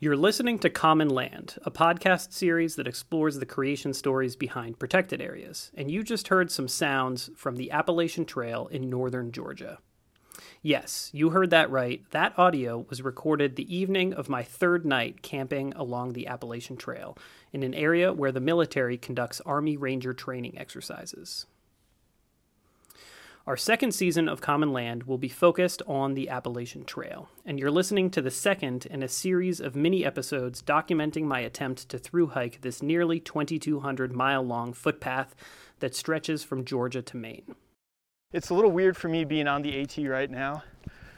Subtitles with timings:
[0.00, 5.20] You're listening to Common Land, a podcast series that explores the creation stories behind protected
[5.20, 9.78] areas, and you just heard some sounds from the Appalachian Trail in northern Georgia.
[10.62, 12.04] Yes, you heard that right.
[12.12, 17.18] That audio was recorded the evening of my third night camping along the Appalachian Trail,
[17.52, 21.46] in an area where the military conducts Army Ranger training exercises.
[23.48, 27.70] Our second season of Common Land will be focused on the Appalachian Trail, and you're
[27.70, 32.26] listening to the second in a series of mini episodes documenting my attempt to through
[32.26, 35.34] hike this nearly 2,200 mile long footpath
[35.78, 37.54] that stretches from Georgia to Maine.
[38.34, 40.62] It's a little weird for me being on the AT right now,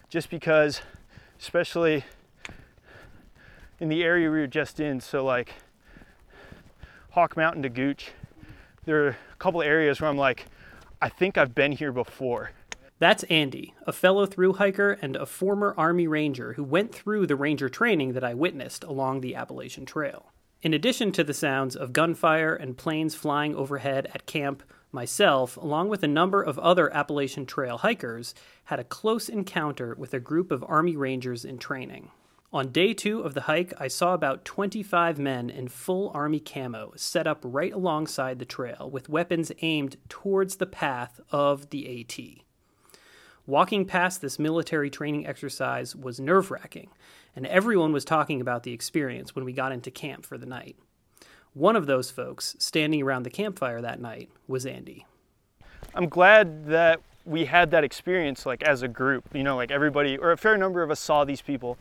[0.09, 0.83] just because,
[1.41, 2.05] especially
[3.81, 5.55] in the area we were just in, so like
[7.11, 8.13] Hawk Mountain to Gooch,
[8.85, 10.47] there are a couple areas where I'm like,
[11.03, 12.51] I think I've been here before.
[12.99, 17.37] That's Andy, a fellow through hiker and a former Army Ranger who went through the
[17.37, 20.31] Ranger training that I witnessed along the Appalachian Trail.
[20.61, 24.63] In addition to the sounds of gunfire and planes flying overhead at camp,
[24.93, 28.35] myself, along with a number of other Appalachian Trail hikers,
[28.65, 32.11] had a close encounter with a group of Army Rangers in training.
[32.53, 36.93] On day two of the hike, I saw about 25 men in full Army camo
[36.97, 42.19] set up right alongside the trail with weapons aimed towards the path of the AT.
[43.47, 46.91] Walking past this military training exercise was nerve wracking,
[47.37, 50.77] and everyone was talking about the experience when we got into camp for the night.
[51.55, 55.07] One of those folks standing around the campfire that night was Andy.
[55.95, 60.19] I'm glad that we had that experience like as a group, you know, like everybody
[60.19, 61.79] or a fair number of us saw these people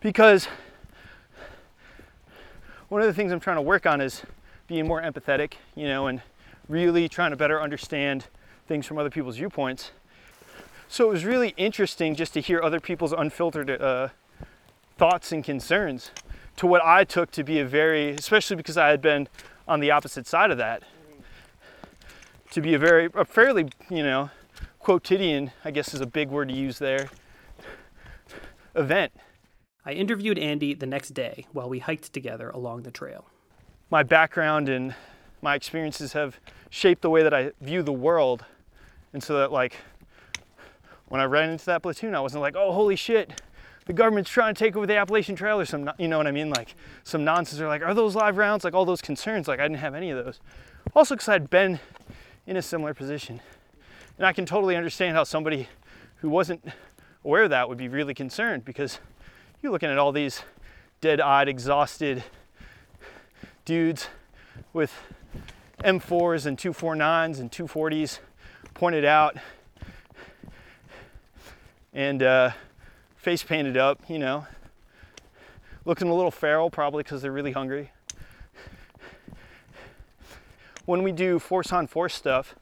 [0.00, 0.48] because
[2.88, 4.22] one of the things I'm trying to work on is
[4.66, 6.22] being more empathetic, you know, and
[6.68, 8.26] really trying to better understand
[8.66, 9.90] things from other people's viewpoints.
[10.88, 14.08] So it was really interesting just to hear other people's unfiltered uh,
[14.96, 16.10] thoughts and concerns
[16.56, 19.28] to what I took to be a very, especially because I had been
[19.66, 20.82] on the opposite side of that,
[22.50, 24.30] to be a very, a fairly, you know,
[24.78, 27.10] quotidian, I guess is a big word to use there,
[28.74, 29.12] event.
[29.84, 33.26] I interviewed Andy the next day while we hiked together along the trail.
[33.90, 34.94] My background and
[35.40, 38.44] my experiences have shaped the way that I view the world.
[39.12, 39.76] And so that, like,
[41.06, 43.40] when I ran into that platoon, I wasn't like, oh, holy shit,
[43.86, 46.32] the government's trying to take over the Appalachian Trail or some, you know what I
[46.32, 46.50] mean?
[46.50, 46.74] Like,
[47.04, 47.60] some nonsense.
[47.60, 48.64] Or like, are those live rounds?
[48.64, 49.48] Like, all those concerns.
[49.48, 50.40] Like, I didn't have any of those.
[50.94, 51.80] Also, because I'd been
[52.46, 53.40] in a similar position.
[54.18, 55.68] And I can totally understand how somebody
[56.16, 56.62] who wasn't
[57.24, 58.98] aware of that would be really concerned because
[59.60, 60.42] you're looking at all these
[61.00, 62.22] dead-eyed, exhausted
[63.64, 64.08] dudes
[64.72, 64.92] with
[65.80, 68.20] M4s and 249s and 240s
[68.74, 69.36] pointed out
[71.92, 72.50] and uh,
[73.16, 74.46] face painted up, you know,
[75.84, 77.90] looking a little feral probably because they're really hungry.
[80.84, 82.54] When we do force on force stuff,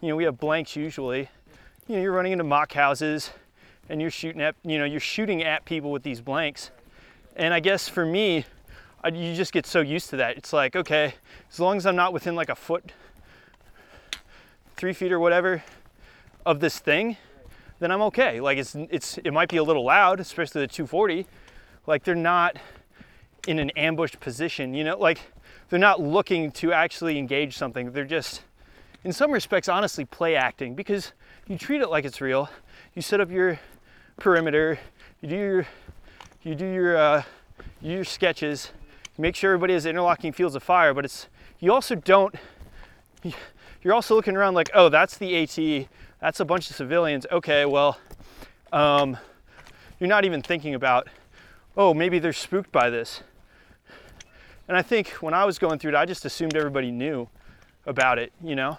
[0.00, 1.28] you know, we have blanks usually.
[1.88, 3.30] You know, you're running into mock houses,
[3.88, 6.70] and you're shooting at you know you're shooting at people with these blanks.
[7.36, 8.44] And i guess for me
[9.04, 10.36] I, you just get so used to that.
[10.36, 11.14] It's like okay
[11.50, 12.92] as long as i'm not within like a foot
[14.76, 15.62] three feet or whatever
[16.44, 17.16] of this thing
[17.78, 18.40] then i'm okay.
[18.40, 21.26] Like it's it's it might be a little loud especially the 240
[21.86, 22.56] like they're not
[23.46, 25.20] in an ambushed position you know like
[25.68, 27.90] they're not looking to actually engage something.
[27.92, 28.42] They're just
[29.04, 31.12] in some respects honestly play acting because
[31.48, 32.48] you treat it like it's real.
[32.94, 33.58] You set up your
[34.16, 34.78] perimeter.
[35.20, 35.66] You do your
[36.42, 37.22] you do your uh,
[37.80, 38.70] your sketches.
[39.18, 41.28] Make sure everybody has interlocking fields of fire, but it's
[41.58, 42.34] you also don't.
[43.82, 45.88] You're also looking around like, oh, that's the AT.
[46.20, 47.24] That's a bunch of civilians.
[47.30, 47.98] Okay, well,
[48.72, 49.16] um,
[50.00, 51.08] you're not even thinking about,
[51.76, 53.22] oh, maybe they're spooked by this.
[54.66, 57.28] And I think when I was going through it, I just assumed everybody knew
[57.86, 58.78] about it, you know?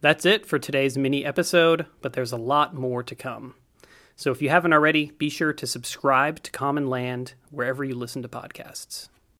[0.00, 3.54] That's it for today's mini episode, but there's a lot more to come.
[4.20, 8.20] So if you haven't already, be sure to subscribe to Common Land wherever you listen
[8.20, 9.08] to podcasts.